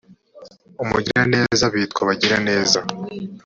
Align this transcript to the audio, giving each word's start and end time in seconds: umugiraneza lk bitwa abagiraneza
umugiraneza 0.83 1.65
lk 1.69 1.73
bitwa 1.79 2.01
abagiraneza 2.03 2.79